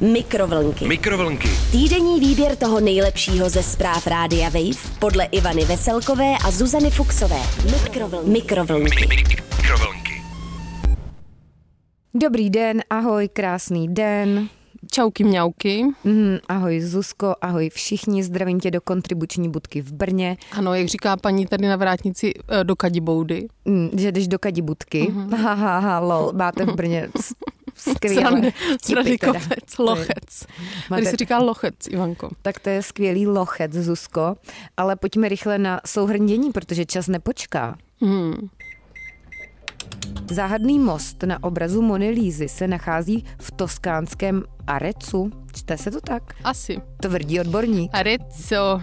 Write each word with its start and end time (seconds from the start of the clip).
Mikrovlnky. 0.00 0.88
Mikrovlnky. 0.88 1.48
Týdenní 1.72 2.20
výběr 2.20 2.56
toho 2.56 2.80
nejlepšího 2.80 3.48
ze 3.48 3.62
zpráv 3.62 4.06
Rádia 4.06 4.48
Wave 4.48 4.98
podle 4.98 5.24
Ivany 5.24 5.64
Veselkové 5.64 6.34
a 6.44 6.50
Zuzany 6.50 6.90
Fuxové. 6.90 7.38
Mikrovlnky. 7.72 8.30
Mikrovlnky. 8.30 9.06
Mikrovlnky. 9.06 10.22
Dobrý 12.14 12.50
den, 12.50 12.82
ahoj, 12.90 13.28
krásný 13.28 13.94
den. 13.94 14.48
Čauky 14.90 15.24
mňauky. 15.24 15.84
Mm, 16.04 16.38
ahoj 16.48 16.80
Zuzko, 16.80 17.34
ahoj 17.40 17.70
všichni, 17.70 18.24
zdravím 18.24 18.60
tě 18.60 18.70
do 18.70 18.80
kontribuční 18.80 19.48
budky 19.48 19.82
v 19.82 19.92
Brně. 19.92 20.36
Ano, 20.52 20.74
jak 20.74 20.88
říká 20.88 21.16
paní 21.16 21.46
tady 21.46 21.68
na 21.68 21.76
vrátnici 21.76 22.34
eh, 22.48 22.64
do 22.64 22.76
Kadiboudy. 22.76 23.48
Mm, 23.64 23.90
že 23.98 24.12
jdeš 24.12 24.28
do 24.28 24.38
Kadibudky. 24.38 25.08
Mhm. 25.10 25.32
Ha, 25.32 25.54
ha, 25.54 25.78
ha, 25.78 25.98
lol, 25.98 26.32
máte 26.34 26.64
v 26.64 26.74
Brně 26.74 27.08
skvělé 27.76 28.20
Srandy, 28.20 28.52
srandy 28.84 29.18
kopec, 29.18 29.78
lochec. 29.78 30.46
Máte- 30.90 31.02
Tady 31.02 31.06
se 31.06 31.16
říká 31.16 31.38
lochec, 31.38 31.74
Ivanko. 31.90 32.30
Tak 32.42 32.60
to 32.60 32.68
je 32.70 32.82
skvělý 32.82 33.26
lochec, 33.26 33.72
Zuzko. 33.72 34.36
Ale 34.76 34.96
pojďme 34.96 35.28
rychle 35.28 35.58
na 35.58 35.80
souhrn 35.86 36.26
dění, 36.26 36.52
protože 36.52 36.84
čas 36.86 37.06
nepočká. 37.06 37.76
Hmm. 38.00 38.48
Záhadný 40.30 40.78
most 40.78 41.22
na 41.22 41.42
obrazu 41.42 41.82
Mony 41.82 42.10
Lízy 42.10 42.48
se 42.48 42.68
nachází 42.68 43.24
v 43.40 43.50
toskánském 43.50 44.42
Arecu. 44.66 45.30
Čte 45.54 45.78
se 45.78 45.90
to 45.90 46.00
tak? 46.00 46.22
Asi. 46.44 46.80
Tvrdí 47.02 47.40
odborník. 47.40 47.90
Arezzo, 47.94 48.82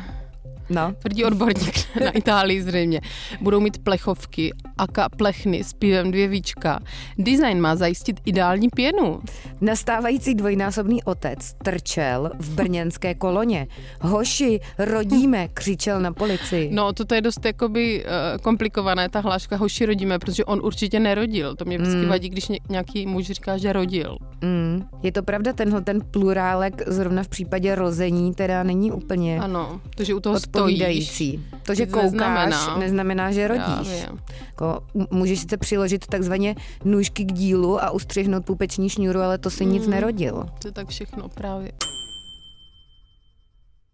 No. 0.73 0.94
tvrdí 1.00 1.26
odborník 1.26 2.00
na 2.04 2.09
Itálii 2.13 2.62
zřejmě. 2.62 3.02
Budou 3.41 3.59
mít 3.59 3.77
plechovky, 3.84 4.52
aka 4.77 5.09
plechny 5.09 5.63
s 5.63 5.73
pivem 5.73 6.12
dvě 6.12 6.27
víčka. 6.27 6.80
Design 7.18 7.62
má 7.62 7.76
zajistit 7.76 8.20
ideální 8.26 8.70
pěnu. 8.70 9.20
Nastávající 9.62 10.36
dvojnásobný 10.36 11.04
otec 11.04 11.54
trčel 11.63 12.32
v 12.40 12.49
brněnské 12.49 13.16
koloně. 13.16 13.68
Hoši, 14.02 14.59
rodíme, 14.77 15.48
křičel 15.48 16.01
na 16.01 16.13
policii. 16.13 16.70
No, 16.74 16.94
toto 16.94 17.16
je 17.16 17.21
dost 17.21 17.46
jakoby 17.46 18.05
uh, 18.05 18.41
komplikované, 18.41 19.10
ta 19.10 19.20
hláška 19.20 19.55
hoši 19.57 19.85
rodíme, 19.85 20.20
protože 20.20 20.46
on 20.46 20.60
určitě 20.63 20.99
nerodil. 20.99 21.55
To 21.55 21.66
mě 21.66 21.77
vždycky 21.77 22.05
vadí, 22.05 22.29
když 22.29 22.48
ně, 22.48 22.60
nějaký 22.70 23.05
muž 23.05 23.26
říká, 23.26 23.57
že 23.57 23.74
rodil. 23.74 24.18
Mm, 24.41 24.84
je 25.04 25.12
to 25.12 25.24
pravda, 25.24 25.54
tenhle 25.54 25.82
ten 25.82 26.01
plurálek 26.12 26.82
zrovna 26.88 27.24
v 27.24 27.27
případě 27.27 27.76
rození 27.76 28.34
teda 28.34 28.63
není 28.63 28.91
úplně 28.91 29.40
Ano, 29.40 29.82
to, 29.96 30.04
že 30.04 30.13
u 30.13 30.20
toho 30.20 30.40
stojíš. 30.40 30.63
Odpovídající. 30.64 31.44
To, 31.66 31.76
že 31.76 31.86
koukáš, 31.86 32.12
neznamená. 32.12 32.78
neznamená, 32.78 33.32
že 33.32 33.42
Já 33.42 33.48
rodíš. 33.48 33.94
vím. 33.94 34.20
Jako, 34.48 34.84
můžeš 35.12 35.40
sice 35.40 35.58
přiložit 35.58 36.08
takzvaně 36.08 36.56
nůžky 36.86 37.24
k 37.26 37.32
dílu 37.34 37.84
a 37.84 37.92
ustřihnout 37.92 38.46
pupeční 38.46 38.90
šňůru, 38.90 39.20
ale 39.22 39.38
to 39.38 39.50
si 39.50 39.66
Mm. 39.66 39.72
nic 39.72 39.88
nerodil. 39.88 40.46
To 40.60 40.68
je 40.68 40.72
tak 40.72 40.88
všechno 40.90 41.30
právě. 41.30 41.72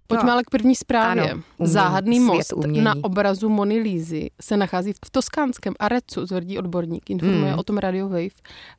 Pojďme 0.10 0.28
No. 0.28 0.34
ale 0.34 0.44
k 0.44 0.50
první 0.50 0.76
zprávě. 0.76 1.24
Ano, 1.32 1.42
umění, 1.58 1.74
Záhadný 1.74 2.20
most 2.20 2.54
umění. 2.54 2.82
na 2.82 2.96
obrazu 3.02 3.50
Mony 3.50 3.80
Lízy 3.80 4.30
se 4.42 4.58
nachází 4.58 4.94
v 5.06 5.10
toskánském 5.12 5.74
Arecu, 5.80 6.26
tvrdí 6.26 6.58
odborník. 6.58 7.10
Informuje 7.10 7.50
Hmm. 7.50 7.60
o 7.60 7.64
tom 7.64 7.78
Radio 7.78 8.10
Wave 8.10 8.30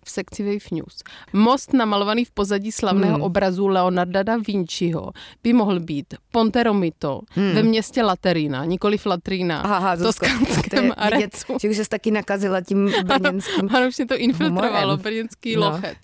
v 0.04 0.10
sekci 0.10 0.42
Wave 0.42 0.66
News. 0.72 0.96
Most 1.32 1.72
namalovaný 1.72 2.24
v 2.24 2.30
pozadí 2.30 2.72
slavného 2.72 3.14
Hmm. 3.14 3.22
obrazu 3.22 3.66
Leonarda 3.66 4.22
da 4.22 4.36
Vinciho 4.46 5.10
by 5.42 5.52
mohl 5.52 5.80
být 5.80 6.14
Ponte 6.32 6.62
Romito 6.62 7.20
ve 7.36 7.62
městě 7.62 8.02
Laterina, 8.02 8.64
nikoli 8.64 8.96
Latrína, 9.06 9.62
Hmm. 9.62 9.72
Aha, 9.72 9.94
v 9.94 9.98
Zuzko, 9.98 10.26
to 10.26 10.32
je 10.32 10.38
toskánském 10.38 10.82
vidět, 10.82 10.94
Arecu. 10.96 11.56
že 11.62 11.70
už 11.70 11.76
se 11.76 11.88
taky 11.88 12.10
nakazila 12.10 12.60
tím 12.60 12.90
brněnským 13.04 13.68
Ano, 13.76 13.88
už 13.88 13.96
mě 13.98 14.06
to 14.06 14.16
infiltrovalo, 14.16 14.80
humorem. 14.80 14.98
brněnský 15.02 15.56
No. 15.56 15.60
lochec. 15.70 15.98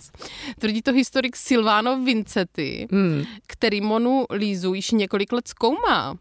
Tvrdí 0.59 0.83
to 0.83 0.93
historik 0.93 1.37
Silvano 1.37 2.01
Vincetti, 2.05 2.89
Hmm. 2.93 3.23
který 3.47 3.81
Monu 3.81 4.25
Lízu 4.33 4.75
již 4.75 4.91
několik 4.91 5.16
let 5.33 5.49
zkoumá. 5.49 6.17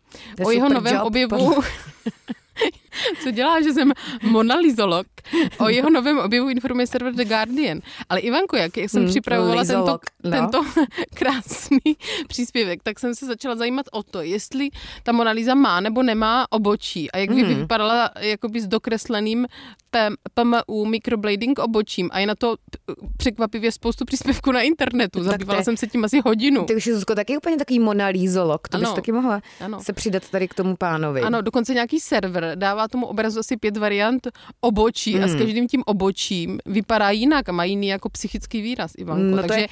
O 0.46 0.52
jeho 0.52 0.70
novém 0.70 0.96
job, 0.96 1.06
objevu... 1.06 1.62
Co 3.24 3.32
dělá, 3.32 3.62
že 3.62 3.74
jsem 3.74 3.92
monalizolog? 4.22 5.08
O 5.60 5.70
jeho 5.70 5.90
novém 5.90 6.20
objevu 6.20 6.50
informuje 6.50 6.88
server 6.88 7.14
The 7.14 7.26
Guardian. 7.26 7.80
Ale 8.10 8.20
Ivanko, 8.20 8.56
jak, 8.58 8.78
jak 8.78 8.90
jsem 8.90 9.02
Hmm, 9.02 9.10
připravovala 9.12 9.64
tento, 9.66 10.00
no. 10.24 10.32
tento 10.32 10.66
krásný 11.14 11.80
příspěvek, 12.28 12.84
tak 12.84 13.00
jsem 13.00 13.16
se 13.16 13.26
začala 13.26 13.56
zajímat 13.56 13.86
o 13.92 14.04
to, 14.04 14.22
jestli 14.22 14.70
ta 15.04 15.12
Mona 15.12 15.32
Lisa 15.32 15.56
má 15.56 15.80
nebo 15.80 16.04
nemá 16.04 16.46
obočí 16.50 17.12
a 17.12 17.18
jak 17.18 17.30
by 17.30 17.42
Hmm. 17.44 17.56
vypadala 17.56 18.10
jakoby 18.20 18.62
s 18.62 18.68
dokresleným 18.68 19.48
PM, 19.92 20.16
PMU 20.34 20.86
microblading 20.86 21.60
obočím 21.60 22.10
a 22.14 22.20
je 22.20 22.28
na 22.28 22.36
to 22.36 22.56
překvapivě 23.18 23.72
spoustu 23.72 24.06
příspěvků 24.06 24.52
na 24.52 24.62
internetu. 24.62 25.24
Zabývala 25.24 25.64
jsem 25.64 25.78
se 25.78 25.88
tím 25.88 26.06
asi 26.06 26.20
hodinu. 26.26 26.64
Ty 26.66 26.76
už 26.76 26.88
je 26.88 26.94
Zuzko 26.96 27.16
taky 27.16 27.38
úplně 27.38 27.58
takový 27.58 27.80
monalízolog, 27.80 28.68
to 28.68 28.78
bys 28.78 28.88
Ano. 28.88 28.96
taky 28.96 29.12
mohla 29.12 29.42
Ano. 29.60 29.80
se 29.84 29.94
přidat 29.94 30.30
tady 30.30 30.48
k 30.48 30.54
tomu 30.54 30.76
pánovi. 30.76 31.22
Ano, 31.22 31.42
dokonce 31.42 31.74
nějaký 31.74 32.00
server 32.00 32.52
dává 32.56 32.88
tomu 32.88 33.06
obrazu 33.06 33.40
asi 33.40 33.58
pět 33.58 33.78
variant 33.78 34.28
obočí 34.62 35.15
Hmm. 35.18 35.26
a 35.26 35.28
s 35.28 35.36
každým 35.36 35.68
tím 35.68 35.84
obočím 35.86 36.60
vypadá 36.66 37.10
jinak 37.10 37.50
a 37.50 37.52
má 37.52 37.64
jiný 37.64 37.88
jako 37.88 38.10
psychický 38.10 38.62
výraz, 38.62 38.92
Ivanko. 38.98 39.36
No 39.36 39.42
Takže 39.44 39.60
je- 39.60 39.68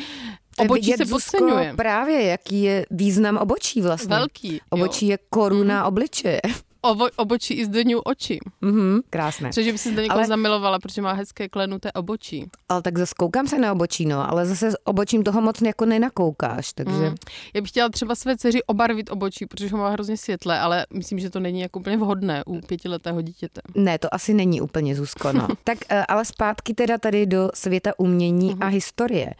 obočí 0.58 0.81
vidět, 0.81 0.98
se 0.98 1.06
podceňuje. 1.06 1.74
Právě, 1.76 2.24
jaký 2.24 2.64
je 2.64 2.86
význam 2.92 3.38
obočí 3.38 3.82
vlastně. 3.82 4.16
Velký. 4.16 4.62
Obočí 4.70 5.08
jo. 5.08 5.12
je 5.12 5.18
koruna 5.30 5.86
obličeje. 5.86 6.42
Ovo, 6.86 7.08
obočí 7.16 7.54
i 7.54 7.66
zdeňují 7.66 8.02
oči. 8.04 8.40
Mhm, 8.62 9.00
krásné. 9.10 9.50
Třeba, 9.50 9.66
že 9.66 9.72
by 9.72 9.78
si 9.78 9.96
do 9.96 10.02
někoho 10.02 10.18
Ale- 10.20 10.28
zamilovala, 10.28 10.80
protože 10.80 11.02
má 11.02 11.14
hezké 11.14 11.50
klenuté 11.50 11.92
obočí. 11.92 12.50
Ale 12.70 12.82
tak 12.82 12.98
zase 12.98 13.14
koukám 13.18 13.48
se 13.48 13.60
na 13.60 13.72
obočí, 13.72 14.06
no, 14.06 14.32
ale 14.32 14.46
zase 14.46 14.72
s 14.72 14.76
obočím 14.84 15.24
toho 15.24 15.42
moc 15.42 15.62
jako 15.62 15.86
nenakoukáš, 15.86 16.74
takže... 16.74 17.10
Mm. 17.10 17.16
Já 17.54 17.62
bych 17.62 17.70
chtěla 17.70 17.90
třeba 17.90 18.16
své 18.16 18.38
dceři 18.38 18.64
obarvit 18.64 19.12
obočí, 19.12 19.46
protože 19.46 19.70
ho 19.70 19.78
má 19.78 19.90
hrozně 19.90 20.18
světlé, 20.18 20.60
ale 20.60 20.86
myslím, 20.94 21.20
že 21.20 21.30
to 21.30 21.40
není 21.40 21.60
jako 21.62 21.80
úplně 21.80 21.98
vhodné 21.98 22.44
u 22.46 22.62
pětiletého 22.62 23.22
dítěte. 23.22 23.62
Ne, 23.76 24.00
to 24.00 24.14
asi 24.14 24.34
není 24.34 24.62
úplně 24.62 24.96
Zuzko, 24.96 25.34
no. 25.34 25.48
tak 25.64 25.78
eh, 25.90 26.06
ale 26.06 26.26
zpátky 26.26 26.74
teda 26.74 26.98
tady 26.98 27.26
do 27.26 27.50
světa 27.54 27.92
umění 27.98 28.50
Mhm. 28.50 28.64
a 28.64 28.68
historie. 28.68 29.32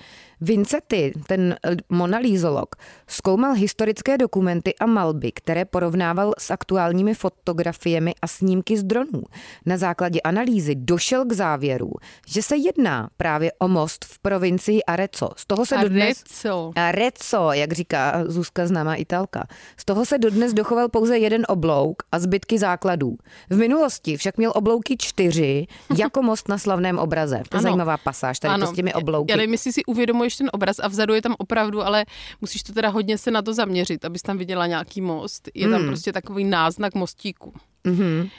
Vincetti, 0.44 1.14
ten 1.28 1.56
monalízolog, 1.90 2.76
zkoumal 3.08 3.54
historické 3.54 4.18
dokumenty 4.18 4.76
a 4.80 4.86
malby, 4.86 5.32
které 5.32 5.66
porovnával 5.66 6.34
s 6.40 6.52
aktuálními 6.52 7.14
fotografiemi 7.14 8.14
a 8.22 8.28
snímky 8.28 8.78
z 8.78 8.84
dronů. 8.84 9.24
Na 9.66 9.78
základě 9.78 10.22
analýzy 10.22 10.76
došel 10.76 11.26
k 11.26 11.34
závěru, 11.34 11.92
že 12.28 12.42
se 12.42 12.56
jedná 12.56 13.10
právě 13.18 13.52
o 13.60 13.68
most 13.68 14.06
v 14.06 14.20
provincii 14.20 14.84
Arezzo. 14.84 15.30
Z 15.36 15.46
toho 15.46 15.66
se 15.66 15.78
dodnes... 15.78 16.24
Arezzo. 16.24 16.72
Arezzo, 16.76 17.52
jak 17.52 17.72
říká 17.74 18.24
Zuzka 18.26 18.68
známá 18.68 18.96
Italka. 18.96 19.48
Z 19.78 19.86
toho 19.86 20.06
se 20.06 20.18
dodnes 20.18 20.54
dochoval 20.54 20.90
pouze 20.90 21.18
jeden 21.18 21.46
oblouk 21.48 22.04
a 22.12 22.20
zbytky 22.20 22.60
základů. 22.60 23.18
V 23.50 23.58
minulosti 23.58 24.18
však 24.18 24.38
měl 24.38 24.52
oblouky 24.56 24.96
čtyři, 25.00 25.68
jako 25.98 26.22
most 26.22 26.50
na 26.50 26.58
slavném 26.58 27.00
obraze. 27.00 27.36
To 27.50 27.58
je 27.58 27.60
Ano. 27.60 27.62
zajímavá 27.62 27.98
pasáž 27.98 28.40
tady 28.40 28.60
to 28.62 28.68
s 28.68 28.74
těmi 28.74 28.94
oblouky. 28.94 29.32
Já 29.32 29.38
nevím, 29.38 29.52
jestli 29.52 29.74
si 29.74 29.86
uvědomuješ 29.86 30.33
ten 30.38 30.50
obraz 30.54 30.80
a 30.80 30.88
vzadu 30.88 31.14
je 31.14 31.22
tam 31.22 31.36
opravdu, 31.38 31.86
ale 31.86 32.06
musíš 32.42 32.64
to 32.64 32.74
teda 32.74 32.90
hodně 32.90 33.18
se 33.18 33.32
na 33.32 33.42
to 33.42 33.54
zaměřit, 33.54 34.06
abys 34.06 34.22
tam 34.22 34.38
viděla 34.38 34.68
nějaký 34.68 35.02
most. 35.02 35.50
Je 35.54 35.70
tam 35.70 35.80
Hmm. 35.80 35.88
prostě 35.88 36.14
takový 36.14 36.44
náznak 36.44 36.96
mostíku. 36.96 37.54
Mhm. 37.84 38.30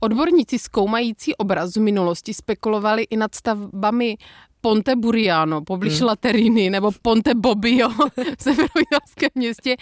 Odborníci 0.00 0.58
zkoumající 0.58 1.34
obraz 1.36 1.70
z 1.70 1.76
minulosti 1.76 2.34
spekulovali 2.34 3.02
i 3.02 3.16
nad 3.16 3.34
stavbami 3.34 4.16
Ponte 4.60 4.96
Buriano, 4.96 5.62
poblíž 5.62 5.98
Hmm. 5.98 6.06
Lateriny, 6.08 6.70
nebo 6.70 6.90
Ponte 7.02 7.34
Bobbio 7.34 7.88
v 8.38 8.42
severoitalském 8.42 9.30
městě 9.34 9.76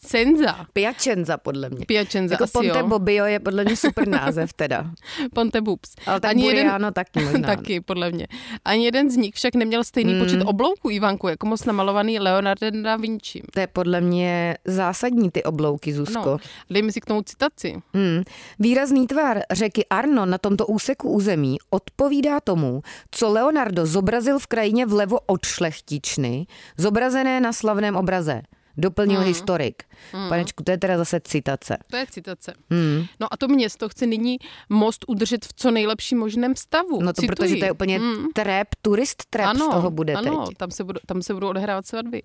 Piacenza. 0.00 0.66
Piacenza 0.72 1.36
podle 1.38 1.70
mě. 1.70 1.86
Piacenza 1.86 2.34
Jako 2.34 2.44
asi 2.44 2.52
Ponte 2.52 2.78
jo. 2.78 2.86
Bobbio 2.86 3.24
je 3.24 3.40
podle 3.40 3.64
mě 3.64 3.76
super 3.76 4.08
název 4.18 4.52
teda. 4.52 4.90
Ponte 5.34 5.60
Bubs. 5.60 5.94
Ale 6.06 6.20
tak 6.20 6.30
Ani 6.30 6.42
Buriano 6.42 6.90
taky 6.92 7.20
možná. 7.24 7.46
taky, 7.56 7.80
podle 7.80 8.10
mě. 8.10 8.26
Ani 8.64 8.84
jeden 8.84 9.10
z 9.10 9.16
nich 9.16 9.34
však 9.34 9.54
neměl 9.54 9.84
stejný 9.84 10.14
Mm. 10.14 10.20
počet 10.20 10.42
oblouků, 10.42 10.90
Ivanku, 10.90 11.28
jako 11.28 11.46
moc 11.46 11.64
namalovaný 11.64 12.18
Leonardo 12.18 12.70
da 12.82 12.96
Vinci. 12.96 13.42
To 13.54 13.60
je 13.60 13.66
podle 13.66 14.00
mě 14.00 14.56
zásadní 14.64 15.30
ty 15.30 15.42
oblouky, 15.42 15.92
Zuzko. 15.92 16.30
No, 16.30 16.38
dejme 16.70 16.92
si 16.92 17.00
k 17.00 17.04
tomu 17.06 17.22
citaci. 17.22 17.76
Hmm. 17.94 18.22
Výrazný 18.58 19.06
tvar 19.06 19.40
řeky 19.52 19.84
Arno 19.90 20.26
na 20.26 20.38
tomto 20.38 20.66
úseku 20.66 21.10
území 21.12 21.56
odpovídá 21.70 22.40
tomu, 22.40 22.82
co 23.10 23.32
Leonardo 23.32 23.86
zobrazil 23.86 24.38
v 24.38 24.46
krajině 24.46 24.86
vlevo 24.86 25.18
od 25.26 25.46
šlechtičny, 25.46 26.46
zobrazené 26.78 27.40
na 27.40 27.52
slavném 27.52 27.96
obraze. 27.96 28.42
Doplnil 28.78 29.20
hmm. 29.20 29.28
historik. 29.28 29.82
Hmm. 30.12 30.28
Panečku, 30.28 30.64
to 30.64 30.70
je 30.70 30.78
teda 30.78 30.98
zase 30.98 31.20
citace. 31.20 31.78
To 31.90 31.96
je 31.96 32.06
citace. 32.10 32.54
Hmm. 32.70 33.04
No 33.20 33.26
a 33.30 33.36
to 33.36 33.48
město 33.48 33.88
chce 33.88 34.06
nyní 34.06 34.38
most 34.68 35.04
udržet 35.08 35.44
v 35.44 35.52
co 35.52 35.70
nejlepším 35.70 36.18
možném 36.18 36.56
stavu. 36.56 37.00
No 37.02 37.12
to 37.12 37.20
Cituji. 37.20 37.36
protože 37.36 37.56
to 37.56 37.64
je 37.64 37.72
úplně 37.72 37.98
hmm. 37.98 38.26
trap, 38.34 38.68
turist 38.82 39.24
trap 39.30 39.46
ano, 39.46 39.66
z 39.66 39.68
toho 39.68 39.90
bude 39.90 40.14
ano, 40.14 40.46
teď. 40.46 40.56
Tam 40.56 40.70
se, 40.70 40.84
budou, 40.84 41.00
tam 41.06 41.22
se 41.22 41.34
budou 41.34 41.48
odehrávat 41.48 41.86
svatby. 41.86 42.22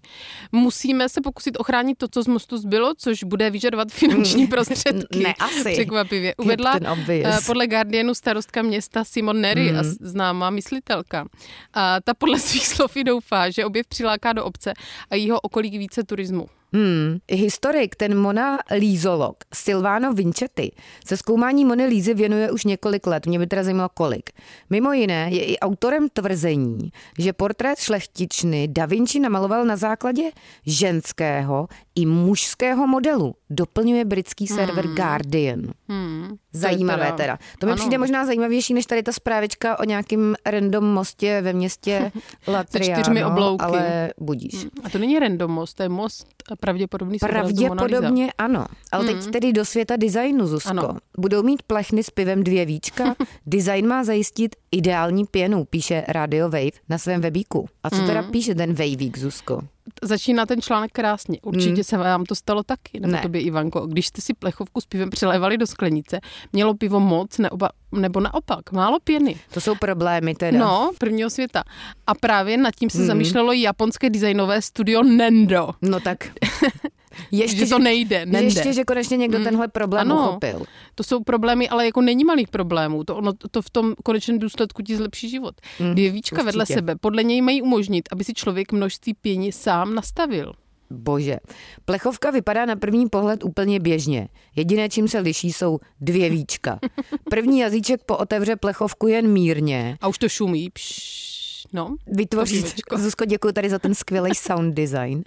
Musíme 0.51 1.09
se 1.09 1.21
pokusit 1.21 1.59
ochránit 1.59 1.97
to, 1.97 2.07
co 2.07 2.23
z 2.23 2.27
mostu 2.27 2.57
zbylo, 2.57 2.93
což 2.97 3.23
bude 3.23 3.49
vyžadovat 3.49 3.87
finanční 3.91 4.47
prostředky. 4.47 5.23
ne, 5.23 5.33
asi. 5.39 5.71
Překvapivě. 5.71 6.35
Uvedla 6.35 6.75
uh, 6.75 6.97
podle 7.45 7.67
Guardianu 7.67 8.13
starostka 8.15 8.61
města 8.61 9.03
Simon 9.03 9.41
Nery, 9.41 9.69
hmm. 9.69 9.83
známá 9.83 10.49
myslitelka. 10.49 11.25
A 11.73 12.01
ta 12.01 12.13
podle 12.13 12.39
svých 12.39 12.67
slov 12.67 12.97
i 12.97 13.03
doufá, 13.03 13.49
že 13.49 13.65
objev 13.65 13.87
přiláká 13.87 14.33
do 14.33 14.45
obce 14.45 14.73
a 15.09 15.15
jeho 15.15 15.39
okolí 15.39 15.77
více 15.77 16.03
turismu. 16.03 16.42
Hmm. 16.73 17.17
Historik, 17.31 17.95
ten 17.95 18.17
Mona 18.17 18.59
Lízolog, 18.77 19.37
Silvano 19.53 20.13
Vincetti, 20.13 20.71
se 21.05 21.17
zkoumání 21.17 21.65
Mony 21.65 21.85
Lízy 21.85 22.13
věnuje 22.13 22.51
už 22.51 22.63
několik 22.63 23.07
let. 23.07 23.25
Mě 23.25 23.39
by 23.39 23.47
teda 23.47 23.63
zajímalo 23.63 23.89
kolik. 23.93 24.29
Mimo 24.69 24.93
jiné 24.93 25.29
je 25.31 25.45
i 25.45 25.59
autorem 25.59 26.09
tvrzení, 26.09 26.91
že 27.19 27.33
portrét 27.33 27.79
šlechtičny 27.79 28.67
Da 28.67 28.85
Vinci 28.85 29.19
namaloval 29.19 29.65
na 29.65 29.75
základě 29.75 30.23
ženského 30.65 31.67
i 31.95 32.05
mužského 32.05 32.87
modelu. 32.87 33.35
Doplňuje 33.49 34.05
britský 34.05 34.47
server 34.47 34.85
hmm. 34.85 34.95
Guardian. 34.95 35.61
Hmm. 35.89 36.35
Zajímavé 36.53 37.11
to 37.11 37.17
teda. 37.17 37.37
To 37.59 37.65
mi 37.65 37.71
ano. 37.71 37.79
přijde 37.79 37.97
možná 37.97 38.25
zajímavější, 38.25 38.73
než 38.73 38.85
tady 38.85 39.03
ta 39.03 39.11
zprávička 39.11 39.79
o 39.79 39.83
nějakým 39.83 40.35
random 40.45 40.83
mostě 40.83 41.41
ve 41.41 41.53
městě 41.53 42.11
Latriano, 42.47 43.57
ale 43.59 44.13
budíš. 44.19 44.53
Hmm. 44.53 44.69
A 44.83 44.89
to 44.89 44.97
není 44.97 45.19
random 45.19 45.51
most, 45.51 45.73
to 45.73 45.83
je 45.83 45.89
most 45.89 46.27
pravděpodobný 46.59 47.17
Pravděpodobně 47.19 48.33
ano. 48.37 48.65
Ale 48.91 49.05
hmm. 49.05 49.21
teď 49.21 49.31
tedy 49.31 49.53
do 49.53 49.65
světa 49.65 49.95
designu, 49.95 50.47
Zuzko. 50.47 50.69
Ano. 50.69 50.97
Budou 51.17 51.43
mít 51.43 51.63
plechny 51.63 52.03
s 52.03 52.09
pivem 52.09 52.43
dvě 52.43 52.65
víčka. 52.65 53.15
Design 53.45 53.87
má 53.87 54.03
zajistit 54.03 54.55
ideální 54.71 55.25
pěnu, 55.25 55.65
píše 55.65 56.03
Radio 56.07 56.49
Wave 56.49 56.71
na 56.89 56.97
svém 56.97 57.21
webíku. 57.21 57.69
A 57.83 57.89
co 57.89 57.95
hmm. 57.95 58.07
teda 58.07 58.23
píše 58.23 58.55
ten 58.55 58.73
Waveík, 58.73 59.17
Zuzko? 59.17 59.61
Začíná 60.01 60.45
ten 60.45 60.61
článek 60.61 60.91
krásně. 60.91 61.37
Určitě 61.41 61.73
hmm. 61.73 61.83
se 61.83 61.97
vám 61.97 62.23
to 62.23 62.35
stalo 62.35 62.63
taky, 62.63 62.99
nebo 62.99 63.13
ne. 63.13 63.21
tobě 63.21 63.41
Ivanko. 63.41 63.87
Když 63.87 64.07
jste 64.07 64.21
si 64.21 64.33
plechovku 64.33 64.81
s 64.81 64.85
pivem 64.85 65.09
přilévali 65.09 65.57
do 65.57 65.67
sklenice, 65.67 66.19
mělo 66.53 66.73
pivo 66.73 66.99
moc 66.99 67.37
neoba, 67.37 67.69
nebo 67.91 68.19
naopak, 68.19 68.71
málo 68.71 68.99
pěny. 69.03 69.35
To 69.53 69.61
jsou 69.61 69.75
problémy 69.75 70.35
teda. 70.35 70.59
No, 70.59 70.91
prvního 70.97 71.29
světa. 71.29 71.63
A 72.07 72.13
právě 72.15 72.57
nad 72.57 72.75
tím 72.75 72.89
se 72.89 72.97
hmm. 72.97 73.07
zamýšlelo 73.07 73.51
japonské 73.53 74.09
designové 74.09 74.61
studio 74.61 75.03
Nendo. 75.03 75.69
No 75.81 75.99
tak. 75.99 76.27
Ještě, 77.31 77.57
že 77.57 77.65
to 77.65 77.79
nejde, 77.79 78.25
nejde. 78.25 78.47
Ještě, 78.47 78.73
že 78.73 78.83
konečně 78.83 79.17
někdo 79.17 79.37
hmm. 79.37 79.45
tenhle 79.45 79.67
problém 79.67 80.11
ano, 80.11 80.29
uchopil. 80.29 80.65
To 80.95 81.03
jsou 81.03 81.23
problémy, 81.23 81.69
ale 81.69 81.85
jako 81.85 82.01
není 82.01 82.23
malých 82.23 82.47
problémů. 82.47 83.03
To, 83.03 83.15
ono, 83.15 83.33
to 83.51 83.61
v 83.61 83.69
tom 83.69 83.93
konečném 84.03 84.39
důsledku 84.39 84.81
ti 84.81 84.97
zlepší 84.97 85.29
život. 85.29 85.55
Hmm, 85.79 85.91
Dvě 85.91 86.11
víčka 86.11 86.35
určitě. 86.35 86.45
vedle 86.45 86.65
sebe 86.65 86.95
podle 86.95 87.23
něj 87.23 87.41
mají 87.41 87.61
umožnit, 87.61 88.09
aby 88.11 88.23
si 88.23 88.33
člověk 88.33 88.71
množství 88.71 89.13
pění 89.13 89.51
sám 89.51 89.95
nastavil. 89.95 90.53
Bože. 90.89 91.37
Plechovka 91.85 92.31
vypadá 92.31 92.65
na 92.65 92.75
první 92.75 93.09
pohled 93.09 93.43
úplně 93.43 93.79
běžně. 93.79 94.27
Jediné, 94.55 94.89
čím 94.89 95.07
se 95.07 95.19
liší, 95.19 95.53
jsou 95.53 95.79
dvě 96.01 96.29
víčka. 96.29 96.79
První 97.29 97.59
jazyček 97.59 98.03
pootevře 98.03 98.55
plechovku 98.55 99.07
jen 99.07 99.27
mírně. 99.27 99.97
A 100.01 100.07
už 100.07 100.17
to 100.17 100.29
šumí. 100.29 100.69
Pš 100.69 101.42
No, 101.73 101.95
Vytvoří, 102.07 102.63
Zuzko, 102.95 103.25
děkuji 103.25 103.53
tady 103.53 103.69
za 103.69 103.79
ten 103.79 103.95
skvělý 103.95 104.35
sound 104.35 104.75
design. 104.75 105.23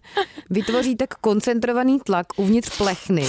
Vytvoří 0.50 0.96
tak 0.96 1.14
koncentrovaný 1.14 2.00
tlak 2.00 2.26
uvnitř 2.36 2.76
plechny, 2.76 3.26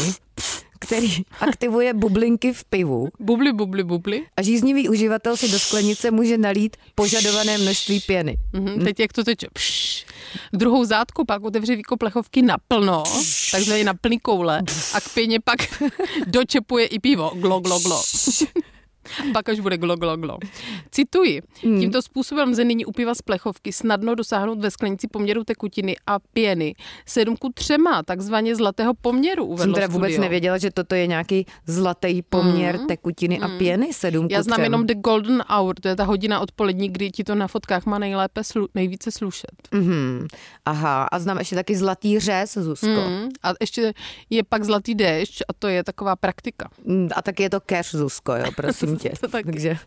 který 0.80 1.14
aktivuje 1.40 1.94
bublinky 1.94 2.54
v 2.54 2.66
pivu. 2.66 3.10
Bubly, 3.20 3.54
bubly, 3.54 3.84
bubly. 3.84 4.26
A 4.38 4.42
žíznivý 4.42 4.90
uživatel 4.90 5.38
si 5.38 5.50
do 5.52 5.60
sklenice 5.60 6.12
může 6.12 6.38
nalít 6.38 6.78
požadované 6.96 7.58
množství 7.58 8.00
pěny. 8.00 8.38
Mm-hmm, 8.54 8.84
teď 8.84 9.00
jak 9.00 9.14
to 9.14 9.24
teče. 9.24 9.48
Pš. 9.54 10.06
Druhou 10.54 10.86
zátku 10.86 11.26
pak 11.26 11.44
otevře 11.44 11.76
víko 11.76 11.98
plechovky 11.98 12.42
naplno, 12.42 13.04
takzvaně 13.52 13.84
na 13.84 13.94
plný 13.94 14.20
koule 14.20 14.62
a 14.94 15.02
k 15.02 15.14
pěně 15.14 15.40
pak 15.40 15.60
dočepuje 16.28 16.86
i 16.86 17.00
pivo. 17.00 17.32
Glo, 17.36 17.60
glo, 17.60 17.80
glo. 17.80 18.02
Pak 19.34 19.50
až 19.50 19.60
bude 19.60 19.78
glo, 19.78 19.96
glo, 19.96 20.18
glo. 20.18 20.38
Cituji. 20.92 21.42
Hmm. 21.64 21.80
Tímto 21.80 22.02
způsobem 22.02 22.50
lze 22.50 22.64
nyní 22.64 22.86
u 22.86 22.92
piva 22.92 23.16
z 23.16 23.22
plechovky 23.22 23.74
snadno 23.74 24.16
dosáhnout 24.16 24.60
ve 24.60 24.72
sklenici 24.72 25.08
poměru 25.08 25.44
tekutiny 25.44 25.96
a 26.08 26.20
pěny 26.20 26.76
7 27.06 27.38
ku 27.38 27.50
3, 27.54 27.74
takzvaně 28.06 28.56
zlatého 28.56 28.94
poměru. 28.94 29.46
Uvedlo 29.46 29.64
Jsem 29.64 29.74
teda 29.74 29.88
vůbec 29.88 30.12
studio. 30.12 30.22
nevěděla, 30.22 30.58
že 30.58 30.72
toto 30.72 30.96
je 30.96 31.08
nějaký 31.08 31.46
zlatý 31.66 32.22
poměr 32.22 32.76
hmm. 32.78 32.88
tekutiny 32.88 33.40
a 33.40 33.48
hmm. 33.48 33.58
pěny 33.58 33.94
7 33.94 34.28
Já 34.32 34.44
znám 34.44 34.62
jenom 34.62 34.88
The 34.88 34.94
Golden 34.94 35.44
Hour, 35.50 35.76
to 35.76 35.88
je 35.88 35.96
ta 35.96 36.04
hodina 36.04 36.40
odpolední, 36.40 36.90
kdy 36.90 37.12
ti 37.12 37.24
to 37.24 37.36
na 37.36 37.48
fotkách 37.48 37.86
má 37.86 38.00
nejlépe 38.00 38.42
slu- 38.42 38.68
nejvíce 38.76 39.12
slušet. 39.12 39.52
Hmm. 39.74 40.28
Aha, 40.66 41.04
a 41.04 41.20
znám 41.20 41.38
ještě 41.38 41.56
taky 41.56 41.76
zlatý 41.76 42.20
řez, 42.20 42.54
Zuzko. 42.54 42.88
Hmm. 42.88 43.30
A 43.44 43.54
ještě 43.62 43.94
je 44.30 44.44
pak 44.44 44.64
zlatý 44.64 44.96
déšť 44.96 45.42
a 45.48 45.54
to 45.54 45.68
je 45.68 45.84
taková 45.84 46.16
praktika. 46.16 46.70
Hmm, 46.88 47.10
a 47.16 47.22
tak 47.22 47.40
je 47.40 47.50
to 47.50 47.60
cash, 47.60 47.96
Zuzko, 47.96 48.36
jo, 48.36 48.46
prosím 48.56 48.97
tě. 48.98 49.12
to 49.22 49.28
taky. 49.28 49.44
Takže, 49.44 49.78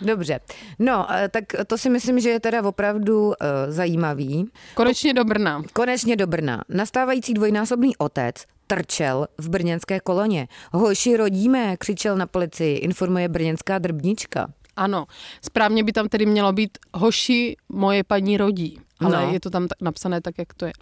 dobře. 0.00 0.40
No, 0.78 1.06
eh, 1.12 1.28
tak 1.28 1.44
to 1.66 1.78
si 1.78 1.90
myslím, 1.90 2.20
že 2.20 2.30
je 2.30 2.40
teda 2.40 2.62
opravdu 2.62 3.26
uh, 3.26 3.34
zajímavý. 3.68 4.48
Konečně 4.74 5.14
do 5.14 5.24
Brna. 5.24 5.62
Konečně 5.72 6.16
do 6.16 6.26
Brna. 6.26 6.62
Nastávající 6.68 7.34
dvojnásobný 7.34 7.96
otec 7.96 8.36
trčel 8.66 9.26
v 9.38 9.48
brněnské 9.48 10.00
koloně. 10.00 10.48
Hoši 10.72 11.16
rodíme, 11.16 11.76
křičel 11.76 12.16
na 12.16 12.26
policii, 12.26 12.78
informuje 12.78 13.28
brněnská 13.28 13.78
drbnička. 13.78 14.52
Ano, 14.76 15.06
správně 15.42 15.84
by 15.84 15.92
tam 15.92 16.08
tedy 16.08 16.26
mělo 16.26 16.52
být 16.52 16.78
hoši, 16.94 17.56
moje 17.68 18.04
paní 18.04 18.36
rodí, 18.36 18.80
ale 19.00 19.26
no. 19.26 19.32
je 19.32 19.40
to 19.40 19.50
tam 19.50 19.68
tak 19.68 19.82
napsané 19.82 20.20
tak, 20.20 20.34
jak 20.38 20.54
to 20.54 20.66
je. 20.66 20.72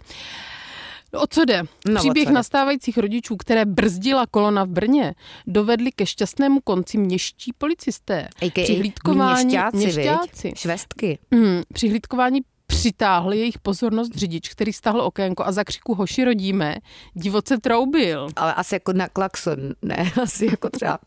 No, 1.13 1.21
o 1.21 1.27
co 1.27 1.45
jde? 1.45 1.63
No, 1.87 1.99
Příběh 1.99 2.25
jde? 2.27 2.33
nastávajících 2.33 2.97
rodičů, 2.97 3.35
které 3.37 3.65
brzdila 3.65 4.25
kolona 4.31 4.63
v 4.63 4.67
Brně, 4.67 5.15
dovedli 5.47 5.91
ke 5.91 6.05
šťastnému 6.05 6.59
konci 6.61 6.97
měští 6.97 7.53
policisté. 7.57 8.27
AKA 8.41 8.61
přihlídkování, 8.63 9.45
měšťáci, 9.45 9.77
měšťáci. 9.77 10.51
švestky. 10.55 11.19
Mm, 11.31 11.61
přihlídkování 11.73 12.41
přitáhl 12.73 13.33
jejich 13.33 13.59
pozornost 13.59 14.15
řidič, 14.15 14.49
který 14.49 14.73
stáhl 14.73 15.01
okénko 15.01 15.45
a 15.45 15.51
za 15.51 15.63
křiku 15.63 15.93
hoši 15.93 16.23
rodíme, 16.23 16.75
divoce 17.13 17.57
troubil. 17.57 18.27
Ale 18.35 18.53
asi 18.53 18.75
jako 18.75 18.93
na 18.93 19.07
klakson, 19.07 19.59
ne, 19.81 20.11
asi 20.21 20.45
jako 20.45 20.69
třeba... 20.69 20.99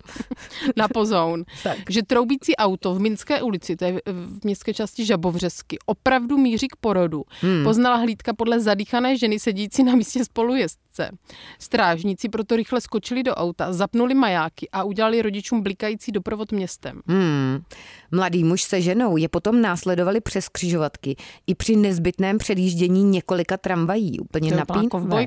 na 0.76 0.88
pozoun. 0.88 1.44
tak. 1.62 1.78
Že 1.90 2.02
troubící 2.02 2.56
auto 2.56 2.94
v 2.94 3.00
Minské 3.00 3.42
ulici, 3.42 3.76
to 3.76 3.84
je 3.84 4.00
v 4.06 4.44
městské 4.44 4.74
části 4.74 5.04
Žabovřesky, 5.04 5.78
opravdu 5.86 6.38
míří 6.38 6.68
k 6.68 6.76
porodu. 6.76 7.24
Hmm. 7.40 7.64
Poznala 7.64 7.96
hlídka 7.96 8.32
podle 8.32 8.60
zadýchané 8.60 9.18
ženy 9.18 9.38
sedící 9.38 9.82
na 9.82 9.94
místě 9.94 10.24
spolujezdce. 10.24 11.10
Strážníci 11.58 12.28
proto 12.28 12.56
rychle 12.56 12.80
skočili 12.80 13.22
do 13.22 13.34
auta, 13.34 13.72
zapnuli 13.72 14.14
majáky 14.14 14.68
a 14.72 14.84
udělali 14.84 15.22
rodičům 15.22 15.62
blikající 15.62 16.12
doprovod 16.12 16.52
městem. 16.52 17.00
Hmm. 17.06 17.62
Mladý 18.12 18.44
muž 18.44 18.62
se 18.62 18.80
ženou 18.80 19.16
je 19.16 19.28
potom 19.28 19.62
následovali 19.62 20.20
přes 20.20 20.48
křižovatky 20.48 21.16
i 21.46 21.54
při 21.54 21.76
nezbytném 21.76 22.38
předjíždění 22.38 23.04
několika 23.04 23.56
tramvají. 23.56 24.20
Úplně 24.20 24.50
napínové. 24.50 25.26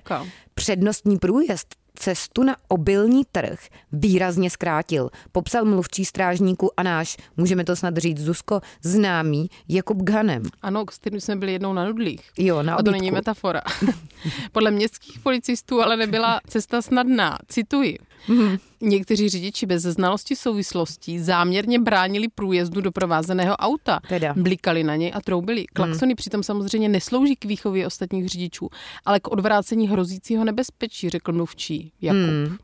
Přednostní 0.54 1.18
průjezd 1.18 1.76
cestu 2.00 2.44
na 2.44 2.56
obilní 2.68 3.24
trh 3.32 3.60
výrazně 3.92 4.50
zkrátil. 4.50 5.10
Popsal 5.32 5.66
mluvčí 5.66 6.06
strážníku 6.06 6.72
a 6.78 6.84
náš, 6.84 7.18
můžeme 7.38 7.64
to 7.64 7.76
snad 7.76 7.98
říct, 7.98 8.20
Zuzko, 8.20 8.62
známý 8.84 9.50
Jakub 9.68 9.98
Ghanem. 10.02 10.44
Ano, 10.62 10.86
s 10.92 10.98
kterým 10.98 11.22
jsme 11.22 11.36
byli 11.36 11.52
jednou 11.52 11.74
na 11.74 11.86
nudlích. 11.86 12.32
Jo, 12.38 12.64
na 12.64 12.76
A 12.76 12.84
to 12.84 12.92
není 12.92 13.12
metafora. 13.12 13.62
Podle 14.52 14.72
městských 14.72 15.20
policistů 15.20 15.82
ale 15.82 15.98
nebyla 15.98 16.40
cesta 16.48 16.82
snadná. 16.82 17.38
Cituji. 17.48 17.98
Mm-hmm. 18.28 18.60
Někteří 18.82 19.30
řidiči 19.30 19.66
bez 19.66 19.84
znalosti 19.84 20.36
souvislostí 20.36 21.20
záměrně 21.20 21.80
bránili 21.80 22.28
průjezdu 22.36 22.82
doprovázeného 22.82 23.56
auta. 23.56 24.00
Teda. 24.10 24.34
Blikali 24.38 24.84
na 24.84 24.96
něj 24.96 25.12
a 25.16 25.22
troubili. 25.22 25.66
Klaxony 25.74 26.12
mm. 26.14 26.16
přitom 26.16 26.44
samozřejmě 26.44 26.90
neslouží 26.90 27.36
k 27.36 27.46
výchově 27.46 27.88
ostatních 27.88 28.30
řidičů, 28.30 28.70
ale 29.06 29.20
k 29.20 29.28
odvrácení 29.28 29.90
hrozícího 29.90 30.44
nebezpečí, 30.44 31.10
řekl 31.10 31.34
mluvčí 31.34 31.92
Jakub. 32.02 32.20
Mm. 32.20 32.58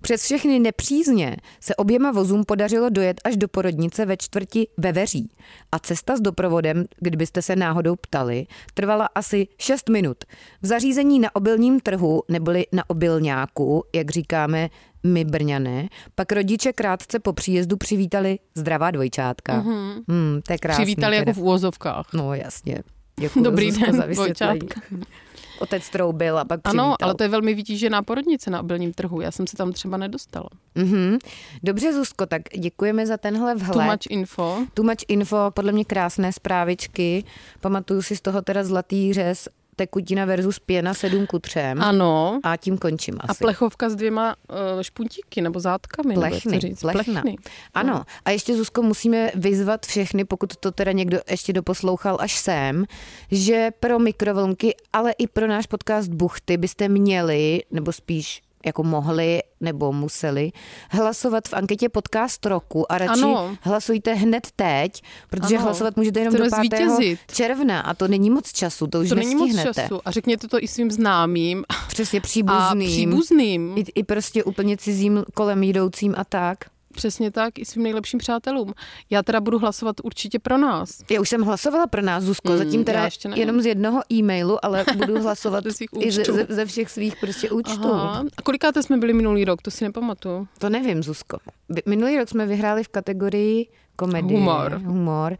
Přes 0.00 0.22
všechny 0.22 0.58
nepřízně 0.58 1.36
se 1.60 1.76
oběma 1.76 2.12
vozům 2.12 2.44
podařilo 2.44 2.90
dojet 2.90 3.20
až 3.24 3.36
do 3.36 3.48
porodnice 3.48 4.06
ve 4.06 4.16
čtvrti 4.16 4.68
Veveří. 4.76 5.30
A 5.72 5.78
cesta 5.78 6.16
s 6.16 6.20
doprovodem, 6.20 6.84
kdybyste 6.98 7.42
se 7.42 7.56
náhodou 7.56 7.96
ptali, 7.96 8.46
trvala 8.74 9.08
asi 9.14 9.46
6 9.58 9.88
minut. 9.88 10.24
V 10.62 10.66
zařízení 10.66 11.18
na 11.18 11.36
obilním 11.36 11.80
trhu, 11.80 12.22
neboli 12.28 12.66
na 12.72 12.90
obilňáku, 12.90 13.84
jak 13.94 14.10
říkáme 14.10 14.68
my 15.04 15.24
Brňané, 15.24 15.88
pak 16.14 16.32
rodiče 16.32 16.72
krátce 16.72 17.18
po 17.18 17.32
příjezdu 17.32 17.76
přivítali 17.76 18.38
zdravá 18.54 18.90
dvojčátka. 18.90 19.62
Mm-hmm. 19.62 20.02
Hmm, 20.08 20.40
to 20.46 20.52
je 20.52 20.58
krásný, 20.58 20.84
přivítali 20.84 21.16
teda. 21.16 21.30
jako 21.30 21.40
v 21.40 21.42
úvozovkách. 21.42 22.06
No 22.12 22.34
jasně. 22.34 22.82
Děkuji 23.20 23.40
Dobrý 23.42 23.70
den, 23.72 24.02
dvojčátka. 24.12 24.80
otec 25.60 25.90
troubil 25.90 26.38
a 26.38 26.44
pak 26.44 26.60
Ano, 26.64 26.82
přivítal. 26.82 26.96
ale 27.00 27.14
to 27.14 27.22
je 27.22 27.28
velmi 27.28 27.54
vytížená 27.54 28.02
porodnice 28.02 28.50
na 28.50 28.60
obilním 28.60 28.92
trhu. 28.92 29.20
Já 29.20 29.30
jsem 29.30 29.46
se 29.46 29.56
tam 29.56 29.72
třeba 29.72 29.96
nedostala. 29.96 30.48
Mhm. 30.74 31.18
Dobře, 31.62 31.92
Zuzko, 31.92 32.26
tak 32.26 32.42
děkujeme 32.58 33.06
za 33.06 33.16
tenhle 33.16 33.54
Too 33.56 33.64
vhled. 33.64 33.86
much 33.90 34.06
info. 34.10 34.58
Too 34.74 34.84
much 34.84 34.96
info, 35.08 35.50
podle 35.54 35.72
mě 35.72 35.84
krásné 35.84 36.32
zprávičky. 36.32 37.24
Pamatuju 37.60 38.02
si 38.02 38.16
z 38.16 38.20
toho 38.20 38.42
teda 38.42 38.64
zlatý 38.64 39.12
řez, 39.12 39.48
tekutina 39.78 40.24
versus 40.24 40.58
pěna 40.58 40.94
7 40.94 41.26
ku 41.26 41.38
3. 41.38 41.60
Ano. 41.60 42.40
A 42.44 42.56
tím 42.56 42.78
končím 42.78 43.14
asi. 43.20 43.30
A 43.30 43.34
plechovka 43.34 43.88
s 43.90 43.96
dvěma 43.96 44.36
uh, 44.50 44.82
špuntíky 44.82 45.40
nebo 45.40 45.60
zátkami. 45.60 46.08
nebo 46.08 46.20
Plechny, 46.20 46.52
to 46.52 46.60
říct. 46.60 46.80
plechna. 46.80 47.22
Plechny. 47.22 47.36
Ano, 47.74 48.04
a 48.24 48.30
ještě 48.30 48.56
Zuzko 48.56 48.82
musíme 48.82 49.30
vyzvat 49.34 49.86
všechny, 49.86 50.24
pokud 50.24 50.56
to 50.56 50.70
teda 50.72 50.92
někdo 50.92 51.18
ještě 51.30 51.52
doposlouchal 51.52 52.16
až 52.20 52.38
sem, 52.38 52.84
že 53.30 53.68
pro 53.80 53.98
mikrovlnky, 53.98 54.74
ale 54.92 55.12
i 55.12 55.26
pro 55.26 55.46
náš 55.46 55.66
podcast 55.66 56.08
Buchty 56.08 56.56
byste 56.56 56.88
měli, 56.88 57.62
nebo 57.70 57.92
spíš 57.92 58.42
jako 58.68 58.82
mohli 58.82 59.40
nebo 59.60 59.92
museli 59.92 60.52
hlasovat 60.90 61.48
v 61.48 61.54
anketě 61.54 61.88
podcast 61.88 62.46
roku 62.46 62.92
a 62.92 62.98
radši 62.98 63.22
Ano. 63.22 63.56
hlasujte 63.60 64.14
hned 64.14 64.46
teď, 64.56 65.02
protože 65.30 65.54
Ano. 65.56 65.64
hlasovat 65.64 65.96
můžete 65.96 66.20
jenom 66.20 66.34
Chceme 66.34 66.50
do 66.50 66.56
5. 66.56 66.88
zvítězit. 66.90 67.18
června 67.32 67.80
a 67.80 67.94
to 67.94 68.08
není 68.08 68.30
moc 68.30 68.52
času, 68.52 68.86
to 68.86 69.00
už 69.00 69.08
To 69.08 69.14
není 69.14 69.34
moc 69.34 69.46
nestihnete. 69.48 69.82
času. 69.82 70.00
A 70.04 70.10
řekněte 70.10 70.48
to 70.48 70.62
i 70.62 70.68
svým 70.68 70.90
známým 70.90 71.64
Přesně 71.88 72.18
a 72.18 72.22
příbuzným. 72.22 72.88
příbuzným. 72.90 73.72
I, 73.78 73.84
I 73.94 74.02
prostě 74.04 74.44
úplně 74.44 74.76
cizím 74.76 75.24
kolem 75.34 75.62
jdoucím 75.62 76.14
a 76.18 76.24
tak. 76.24 76.58
Přesně 76.98 77.30
tak, 77.30 77.58
i 77.58 77.64
svým 77.64 77.82
nejlepším 77.82 78.18
přátelům. 78.18 78.74
Já 79.10 79.22
teda 79.22 79.40
budu 79.40 79.58
hlasovat 79.58 79.96
určitě 80.04 80.38
pro 80.38 80.58
nás. 80.58 81.02
Já 81.10 81.20
už 81.20 81.28
jsem 81.28 81.42
hlasovala 81.42 81.86
pro 81.86 82.02
nás, 82.02 82.24
Zuzko, 82.24 82.52
Mm, 82.52 82.58
zatím 82.58 82.84
teda 82.84 83.04
ještě 83.04 83.28
jenom 83.34 83.60
z 83.60 83.66
jednoho 83.66 84.02
e-mailu, 84.12 84.64
ale 84.64 84.84
budu 84.96 85.22
hlasovat 85.22 85.64
i 86.00 86.10
ze, 86.10 86.24
ze, 86.24 86.46
ze 86.48 86.66
všech 86.66 86.90
svých 86.90 87.16
prostě 87.16 87.50
účtů. 87.50 87.92
Aha. 87.92 88.24
A 88.38 88.42
kolikáte 88.42 88.82
jsme 88.82 88.96
byli 88.96 89.12
minulý 89.12 89.44
rok, 89.44 89.62
to 89.62 89.70
si 89.70 89.84
nepamatuju. 89.84 90.48
To 90.58 90.68
nevím, 90.70 91.02
Zuzko. 91.02 91.38
Minulý 91.86 92.18
rok 92.18 92.28
jsme 92.28 92.46
vyhráli 92.46 92.84
v 92.84 92.88
kategorii 92.88 93.66
komedie. 93.96 94.38
Humor. 94.40 94.80
Humor. 94.84 95.36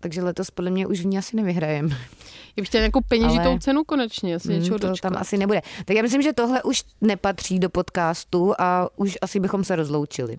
Takže 0.00 0.22
letos 0.22 0.50
podle 0.50 0.70
mě 0.70 0.86
už 0.86 1.00
v 1.00 1.06
ní 1.06 1.18
asi 1.18 1.36
nevyhrajem. 1.36 1.88
Já 2.56 2.60
bych 2.62 2.68
chtěla 2.68 2.80
nějakou 2.80 3.00
peněžitou 3.08 3.48
Ale- 3.48 3.58
cenu 3.60 3.84
konečně, 3.84 4.34
asi 4.34 4.48
něčeho 4.48 4.68
Hmm, 4.68 4.78
to 4.78 4.88
dočkat. 4.88 5.12
tam 5.12 5.20
asi 5.22 5.38
nebude. 5.38 5.60
Tak 5.84 5.96
já 5.96 6.02
myslím, 6.02 6.22
že 6.22 6.32
tohle 6.32 6.62
už 6.62 6.82
nepatří 7.00 7.58
do 7.58 7.70
podcastu 7.70 8.54
a 8.58 8.88
už 8.96 9.18
asi 9.22 9.40
bychom 9.40 9.64
se 9.64 9.76
rozloučili. 9.76 10.38